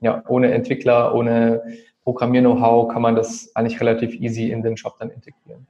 [0.00, 1.62] ja, ohne Entwickler, ohne
[2.04, 5.66] Programmier-Know-how kann man das eigentlich relativ easy in den Shop dann integrieren.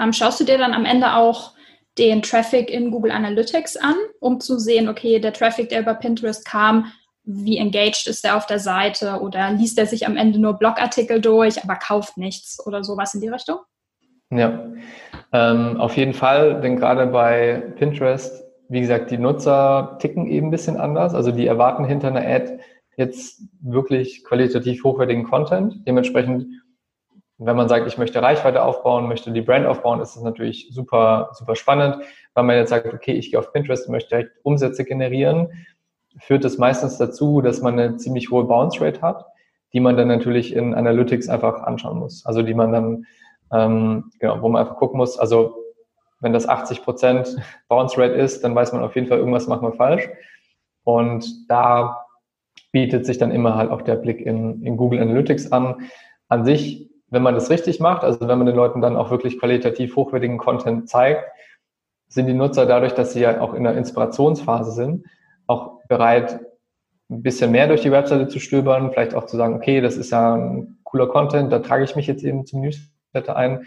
[0.00, 1.52] Ähm, schaust du dir dann am Ende auch
[1.98, 6.44] den Traffic in Google Analytics an, um zu sehen, okay, der Traffic, der über Pinterest
[6.44, 6.92] kam,
[7.24, 11.20] wie engaged ist der auf der Seite oder liest er sich am Ende nur Blogartikel
[11.20, 13.56] durch, aber kauft nichts oder sowas in die Richtung?
[14.30, 14.66] Ja,
[15.32, 20.50] ähm, auf jeden Fall, denn gerade bei Pinterest, wie gesagt, die Nutzer ticken eben ein
[20.50, 21.14] bisschen anders.
[21.14, 22.58] Also die erwarten hinter einer Ad
[22.96, 25.86] jetzt wirklich qualitativ hochwertigen Content.
[25.86, 26.46] Dementsprechend
[27.38, 31.30] wenn man sagt, ich möchte Reichweite aufbauen, möchte die Brand aufbauen, ist das natürlich super,
[31.32, 31.98] super spannend.
[32.34, 35.48] Wenn man jetzt sagt, okay, ich gehe auf Pinterest und möchte direkt Umsätze generieren,
[36.18, 39.26] führt das meistens dazu, dass man eine ziemlich hohe Bounce Rate hat,
[39.74, 42.24] die man dann natürlich in Analytics einfach anschauen muss.
[42.24, 43.06] Also die man dann,
[43.52, 45.56] ähm, genau, wo man einfach gucken muss, also
[46.20, 47.36] wenn das 80 Prozent
[47.68, 50.08] Bounce Rate ist, dann weiß man auf jeden Fall, irgendwas macht man falsch.
[50.84, 52.06] Und da
[52.72, 55.88] bietet sich dann immer halt auch der Blick in, in Google Analytics an.
[56.28, 59.38] An sich wenn man das richtig macht, also wenn man den Leuten dann auch wirklich
[59.38, 61.24] qualitativ hochwertigen Content zeigt,
[62.08, 65.06] sind die Nutzer dadurch, dass sie ja auch in der Inspirationsphase sind,
[65.46, 66.40] auch bereit,
[67.08, 70.10] ein bisschen mehr durch die Webseite zu stöbern, vielleicht auch zu sagen, okay, das ist
[70.10, 73.66] ja ein cooler Content, da trage ich mich jetzt eben zum Newsletter ein.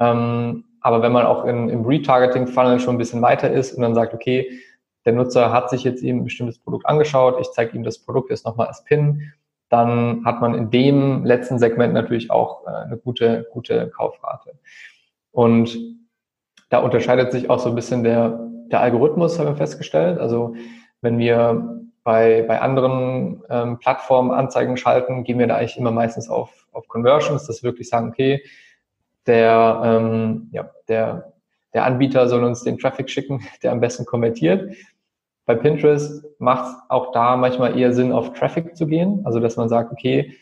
[0.00, 3.94] Ähm, aber wenn man auch in, im Retargeting-Funnel schon ein bisschen weiter ist und dann
[3.94, 4.60] sagt, okay,
[5.04, 8.30] der Nutzer hat sich jetzt eben ein bestimmtes Produkt angeschaut, ich zeige ihm das Produkt
[8.30, 9.32] jetzt nochmal als Pin
[9.68, 14.58] dann hat man in dem letzten Segment natürlich auch äh, eine gute, gute Kaufrate.
[15.30, 15.76] Und
[16.70, 20.18] da unterscheidet sich auch so ein bisschen der, der Algorithmus, haben wir festgestellt.
[20.18, 20.54] Also
[21.00, 26.28] wenn wir bei, bei anderen ähm, Plattformen Anzeigen schalten, gehen wir da eigentlich immer meistens
[26.28, 28.42] auf, auf Conversions, dass wir wirklich sagen, okay,
[29.26, 31.34] der, ähm, ja, der,
[31.74, 34.74] der Anbieter soll uns den Traffic schicken, der am besten konvertiert.
[35.48, 39.22] Bei Pinterest macht es auch da manchmal eher Sinn, auf Traffic zu gehen.
[39.24, 40.36] Also, dass man sagt, okay,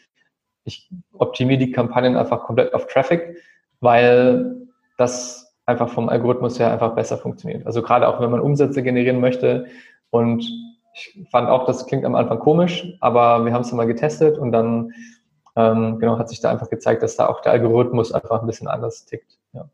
[0.65, 3.37] ich optimiere die Kampagnen einfach komplett auf Traffic,
[3.79, 4.67] weil
[4.99, 7.65] das einfach vom Algorithmus her einfach besser funktioniert.
[7.67, 9.67] Also gerade auch wenn man Umsätze generieren möchte
[10.11, 10.45] und
[10.93, 14.51] ich fand auch, das klingt am Anfang komisch, aber wir haben es mal getestet und
[14.51, 14.93] dann
[15.55, 18.67] ähm, genau hat sich da einfach gezeigt, dass da auch der Algorithmus einfach ein bisschen
[18.67, 19.39] anders tickt.
[19.53, 19.69] Ja.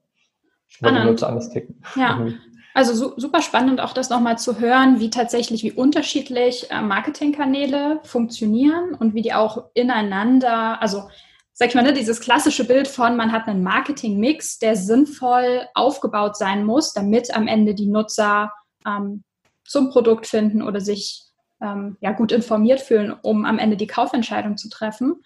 [0.80, 1.82] Weil die Nutzer anders ticken.
[1.96, 2.20] Ja.
[2.74, 8.00] Also su super spannend auch das nochmal zu hören, wie tatsächlich, wie unterschiedlich äh, Marketingkanäle
[8.04, 11.08] funktionieren und wie die auch ineinander, also
[11.52, 16.36] sag ich mal, ne, dieses klassische Bild von, man hat einen Marketing-Mix, der sinnvoll aufgebaut
[16.36, 18.52] sein muss, damit am Ende die Nutzer
[18.86, 19.22] ähm,
[19.64, 21.24] zum Produkt finden oder sich
[21.60, 25.22] ähm, ja, gut informiert fühlen, um am Ende die Kaufentscheidung zu treffen.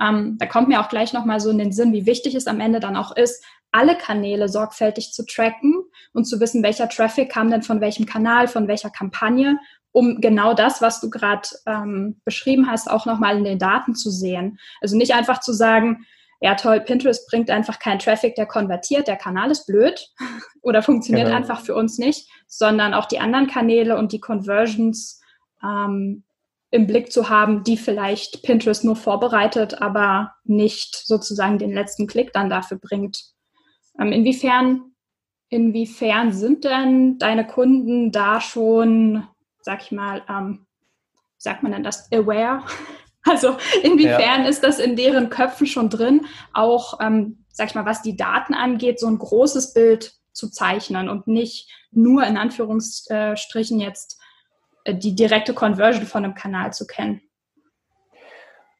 [0.00, 2.60] Ähm, da kommt mir auch gleich nochmal so in den Sinn, wie wichtig es am
[2.60, 5.74] Ende dann auch ist, alle Kanäle sorgfältig zu tracken
[6.12, 9.58] und zu wissen, welcher Traffic kam denn von welchem Kanal, von welcher Kampagne,
[9.92, 14.10] um genau das, was du gerade ähm, beschrieben hast, auch nochmal in den Daten zu
[14.10, 14.58] sehen.
[14.80, 16.06] Also nicht einfach zu sagen,
[16.40, 20.08] ja toll, Pinterest bringt einfach keinen Traffic, der konvertiert, der Kanal ist blöd
[20.62, 21.36] oder funktioniert genau.
[21.36, 25.20] einfach für uns nicht, sondern auch die anderen Kanäle und die Conversions
[25.62, 26.24] ähm,
[26.70, 32.32] im Blick zu haben, die vielleicht Pinterest nur vorbereitet, aber nicht sozusagen den letzten Klick
[32.32, 33.18] dann dafür bringt.
[34.00, 34.92] Ähm, inwiefern,
[35.50, 39.26] inwiefern sind denn deine Kunden da schon,
[39.60, 40.66] sag ich mal, ähm,
[41.36, 42.64] sagt man denn das, aware?
[43.22, 44.48] Also inwiefern ja.
[44.48, 48.54] ist das in deren Köpfen schon drin, auch, ähm, sag ich mal, was die Daten
[48.54, 54.18] angeht, so ein großes Bild zu zeichnen und nicht nur in Anführungsstrichen jetzt
[54.84, 57.20] äh, die direkte Conversion von einem Kanal zu kennen?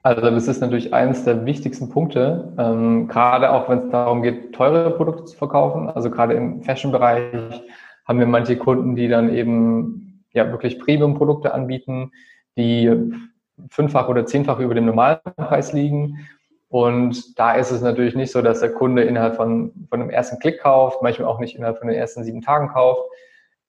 [0.03, 4.55] Also das ist natürlich eines der wichtigsten Punkte, ähm, gerade auch wenn es darum geht,
[4.55, 5.91] teure Produkte zu verkaufen.
[5.91, 7.63] Also gerade im Fashion-Bereich
[8.07, 12.13] haben wir manche Kunden, die dann eben ja wirklich Premium-Produkte anbieten,
[12.57, 12.91] die
[13.69, 16.27] fünffach oder zehnfach über dem normalen Preis liegen.
[16.69, 20.39] Und da ist es natürlich nicht so, dass der Kunde innerhalb von, von dem ersten
[20.39, 23.03] Klick kauft, manchmal auch nicht innerhalb von den ersten sieben Tagen kauft,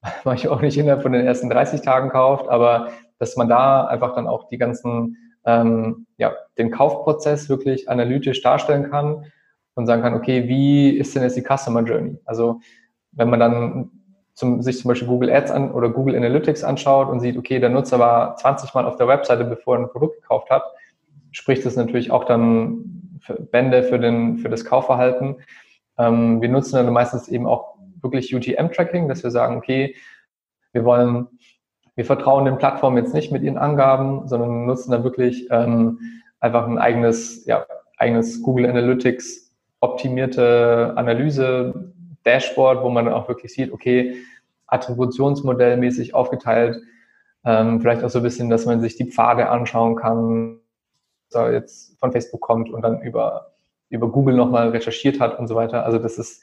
[0.24, 4.16] manchmal auch nicht innerhalb von den ersten 30 Tagen kauft, aber dass man da einfach
[4.16, 9.26] dann auch die ganzen, ähm, ja, den Kaufprozess wirklich analytisch darstellen kann
[9.76, 12.18] und sagen kann, okay, wie ist denn jetzt die Customer Journey?
[12.26, 12.60] Also
[13.12, 13.92] wenn man dann
[14.34, 17.70] zum, sich zum Beispiel Google Ads an oder Google Analytics anschaut und sieht, okay, der
[17.70, 20.64] Nutzer war 20 Mal auf der Webseite, bevor er ein Produkt gekauft hat,
[21.32, 25.38] spricht das natürlich auch dann für Bände für, den, für das Kaufverhalten.
[25.98, 29.96] Ähm, wir nutzen dann meistens eben auch wirklich UTM-Tracking, dass wir sagen, okay,
[30.74, 31.28] wir wollen,
[32.02, 36.00] wir vertrauen den Plattformen jetzt nicht mit ihren Angaben, sondern nutzen da wirklich ähm,
[36.40, 41.94] einfach ein eigenes, ja, eigenes Google Analytics optimierte Analyse
[42.26, 44.16] Dashboard, wo man dann auch wirklich sieht, okay,
[44.66, 46.82] Attributionsmodellmäßig aufgeteilt,
[47.46, 50.58] ähm, vielleicht auch so ein bisschen, dass man sich die Pfade anschauen kann,
[51.30, 53.52] da jetzt von Facebook kommt und dann über,
[53.90, 55.86] über Google nochmal recherchiert hat und so weiter.
[55.86, 56.42] Also das ist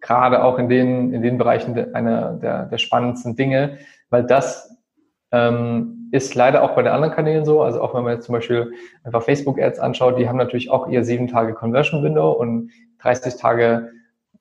[0.00, 3.78] gerade auch in den, in den Bereichen einer der, der spannendsten Dinge,
[4.10, 4.73] weil das
[5.34, 7.62] ähm, ist leider auch bei den anderen Kanälen so.
[7.62, 11.04] Also auch wenn man jetzt zum Beispiel einfach Facebook-Ads anschaut, die haben natürlich auch ihr
[11.04, 12.70] sieben Tage Conversion-Window und
[13.00, 13.90] 30 Tage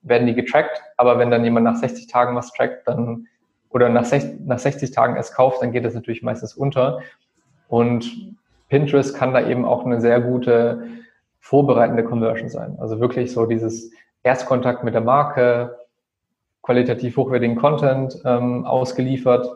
[0.04, 0.84] werden die getrackt.
[0.98, 3.28] Aber wenn dann jemand nach 60 Tagen was trackt, dann
[3.70, 7.00] oder nach 60, nach 60 Tagen es kauft, dann geht das natürlich meistens unter.
[7.70, 8.36] Und
[8.70, 10.84] Pinterest kann da eben auch eine sehr gute
[11.40, 12.78] vorbereitende Conversion sein.
[12.80, 15.76] Also wirklich so dieses Erstkontakt mit der Marke,
[16.62, 19.48] qualitativ hochwertigen Content ähm, ausgeliefert.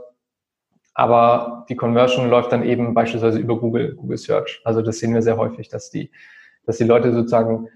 [1.00, 4.62] Aber die Conversion läuft dann eben beispielsweise über Google, Google Search.
[4.64, 6.10] Also das sehen wir sehr häufig, dass die,
[6.66, 7.68] dass die Leute sozusagen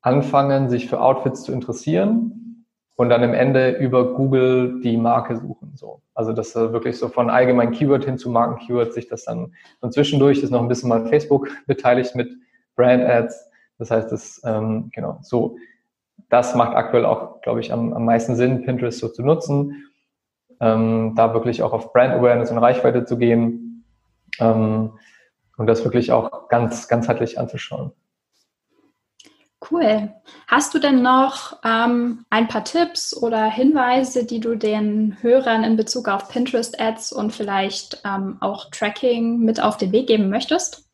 [0.00, 2.64] anfangen, sich für Outfits zu interessieren
[2.94, 5.72] und dann im Ende über Google die Marke suchen.
[5.74, 6.02] So.
[6.14, 10.40] Also dass wirklich so von allgemeinen Keyword hin zu Marken-Keyword sich das dann und zwischendurch
[10.40, 12.30] ist noch ein bisschen mal Facebook beteiligt mit
[12.76, 13.50] Brand Ads.
[13.78, 15.56] Das heißt, das ähm, genau so
[16.28, 19.87] das macht aktuell auch, glaube ich, am, am meisten Sinn, Pinterest so zu nutzen,
[20.60, 23.84] ähm, da wirklich auch auf Brand Awareness und Reichweite zu gehen
[24.38, 24.92] ähm,
[25.56, 27.92] und das wirklich auch ganz ganzheitlich anzuschauen.
[29.70, 30.10] Cool.
[30.46, 35.76] Hast du denn noch ähm, ein paar Tipps oder Hinweise, die du den Hörern in
[35.76, 40.88] Bezug auf Pinterest-Ads und vielleicht ähm, auch Tracking mit auf den Weg geben möchtest?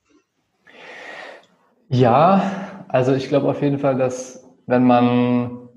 [1.91, 5.69] Ja, also ich glaube auf jeden Fall, dass wenn man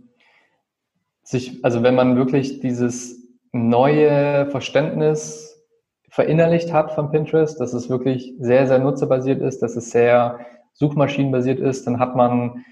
[1.23, 3.16] sich, also wenn man wirklich dieses
[3.58, 5.65] neue Verständnis
[6.10, 10.39] verinnerlicht hat von Pinterest, dass es wirklich sehr, sehr nutzerbasiert ist, dass es sehr
[10.74, 12.65] suchmaschinenbasiert ist, dann hat man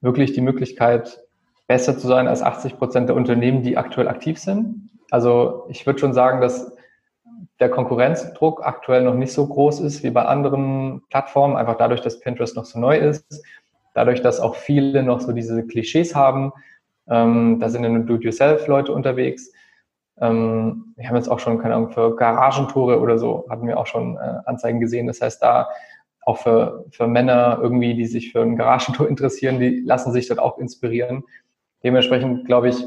[0.00, 1.20] wirklich die Möglichkeit,
[1.66, 4.90] besser zu sein als 80 Prozent der Unternehmen, die aktuell aktiv sind.
[5.10, 6.76] Also ich würde schon sagen, dass
[7.60, 12.20] der Konkurrenzdruck aktuell noch nicht so groß ist wie bei anderen Plattformen, einfach dadurch, dass
[12.20, 13.42] Pinterest noch so neu ist,
[13.94, 16.52] dadurch, dass auch viele noch so diese Klischees haben.
[17.08, 19.52] Ähm, da sind ja nur Do-it-yourself-Leute unterwegs.
[20.20, 23.86] Ähm, wir haben jetzt auch schon, keine Ahnung, für Garagentore oder so hatten wir auch
[23.86, 25.06] schon äh, Anzeigen gesehen.
[25.06, 25.68] Das heißt, da
[26.24, 30.40] auch für, für Männer irgendwie, die sich für ein Garagentor interessieren, die lassen sich dort
[30.40, 31.24] auch inspirieren.
[31.82, 32.84] Dementsprechend glaube ich,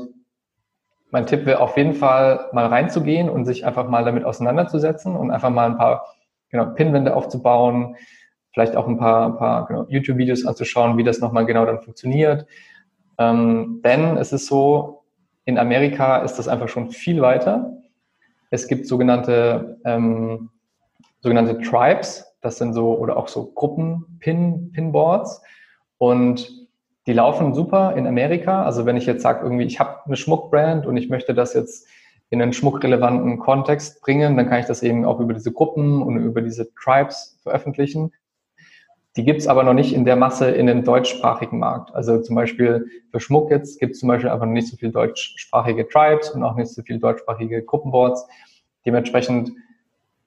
[1.11, 5.31] mein Tipp wäre auf jeden Fall mal reinzugehen und sich einfach mal damit auseinanderzusetzen und
[5.31, 6.05] einfach mal ein paar
[6.49, 7.95] genau, Pinwände aufzubauen,
[8.53, 12.47] vielleicht auch ein paar, ein paar genau, YouTube-Videos anzuschauen, wie das nochmal genau dann funktioniert.
[13.17, 15.04] Ähm, denn es ist so,
[15.45, 17.77] in Amerika ist das einfach schon viel weiter.
[18.49, 20.49] Es gibt sogenannte, ähm,
[21.21, 25.41] sogenannte Tribes, das sind so, oder auch so Gruppen-Pin-Pinboards.
[25.97, 26.67] Und
[27.08, 28.63] die laufen super in Amerika.
[28.63, 31.88] Also wenn ich jetzt sage, irgendwie, ich habe eine Schmuckbrand und ich möchte das jetzt
[32.29, 36.17] in einen schmuckrelevanten Kontext bringen, dann kann ich das eben auch über diese Gruppen und
[36.17, 38.12] über diese Tribes veröffentlichen.
[39.17, 41.95] Die gibt's aber noch nicht in der Masse in dem deutschsprachigen Markt.
[41.95, 45.88] Also zum Beispiel für Schmuck jetzt gibt es zum Beispiel einfach nicht so viel deutschsprachige
[45.88, 48.28] Tribes und auch nicht so viel deutschsprachige Gruppenboards.
[48.86, 49.51] Dementsprechend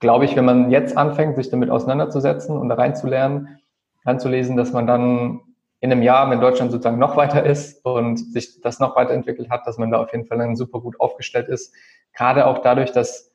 [0.00, 3.58] glaube ich, wenn man jetzt anfängt, sich damit auseinanderzusetzen und da reinzulernen,
[4.06, 5.40] reinzulesen, dass man dann
[5.80, 9.66] in einem Jahr, wenn Deutschland sozusagen noch weiter ist und sich das noch weiterentwickelt hat,
[9.66, 11.74] dass man da auf jeden Fall dann super gut aufgestellt ist.
[12.14, 13.32] Gerade auch dadurch, dass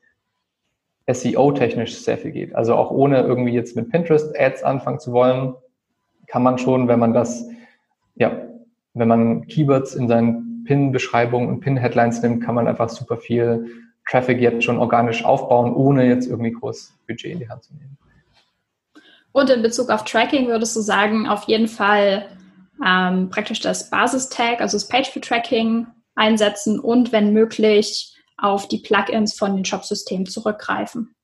[1.06, 2.54] SEO-technisch sehr viel geht.
[2.54, 5.54] Also auch ohne irgendwie jetzt mit Pinterest-Ads anfangen zu wollen,
[6.26, 7.46] kann man schon, wenn man das,
[8.14, 8.48] ja,
[8.94, 13.66] wenn man Keywords in seinen Pin-Beschreibungen und Pin-Headlines nimmt, kann man einfach super viel
[14.08, 17.98] Traffic jetzt schon organisch aufbauen, ohne jetzt irgendwie groß Budget in die Hand zu nehmen.
[19.32, 22.26] Und in Bezug auf Tracking würdest du sagen, auf jeden Fall
[22.84, 28.78] ähm, praktisch das Basistag, also das Page for Tracking einsetzen und wenn möglich auf die
[28.78, 31.14] Plugins von den Shop-Systemen zurückgreifen.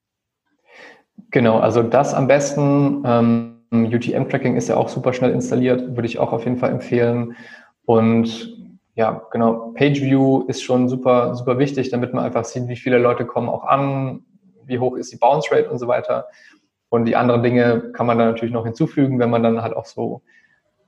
[1.30, 3.02] Genau, also das am besten.
[3.04, 7.36] Ähm, UTM-Tracking ist ja auch super schnell installiert, würde ich auch auf jeden Fall empfehlen.
[7.84, 8.56] Und
[8.94, 13.24] ja, genau, Page-View ist schon super, super wichtig, damit man einfach sieht, wie viele Leute
[13.24, 14.24] kommen auch an,
[14.64, 16.26] wie hoch ist die Bounce Rate und so weiter.
[16.88, 19.86] Und die anderen Dinge kann man dann natürlich noch hinzufügen, wenn man dann halt auch
[19.86, 20.22] so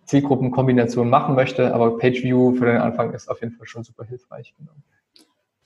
[0.07, 1.73] Zielgruppenkombinationen machen möchte.
[1.73, 4.53] Aber PageView für den Anfang ist auf jeden Fall schon super hilfreich.
[4.59, 4.73] Genau.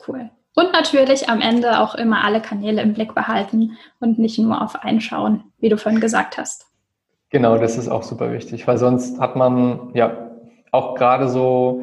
[0.07, 0.31] Cool.
[0.59, 4.83] Und natürlich am Ende auch immer alle Kanäle im Blick behalten und nicht nur auf
[4.83, 6.67] einen schauen, wie du vorhin gesagt hast.
[7.29, 10.31] Genau, das ist auch super wichtig, weil sonst hat man ja
[10.73, 11.83] auch gerade so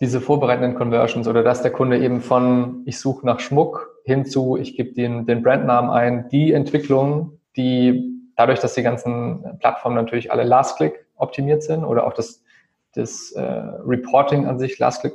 [0.00, 4.56] diese vorbereitenden Conversions oder dass der Kunde eben von ich suche nach Schmuck hin zu
[4.56, 10.32] ich gebe den, den Brandnamen ein, die Entwicklung die dadurch, dass die ganzen Plattformen natürlich
[10.32, 12.42] alle Last-Click optimiert sind oder auch das,
[12.94, 15.14] das äh, Reporting an sich Last-Click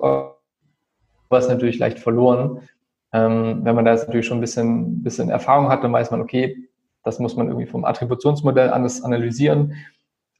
[1.29, 2.67] was natürlich leicht verloren.
[3.13, 6.21] Ähm, wenn man da jetzt natürlich schon ein bisschen, bisschen Erfahrung hat, dann weiß man,
[6.21, 6.67] okay,
[7.03, 9.75] das muss man irgendwie vom Attributionsmodell anders analysieren.